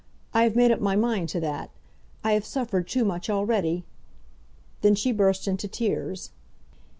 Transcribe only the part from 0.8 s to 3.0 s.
my mind to that. I have suffered